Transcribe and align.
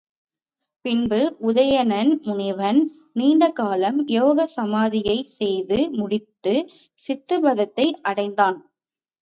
பின்பு 0.85 1.19
உதயண 1.41 1.91
முனிவன், 2.21 2.79
நீண்டகாலம் 3.13 3.99
யோக 4.09 4.47
சமாதியைச் 4.55 5.31
செய்து 5.37 5.79
முடித்துச் 5.99 6.71
சித்தபதத்தை 6.99 7.87
அடைந்தான். 8.03 8.59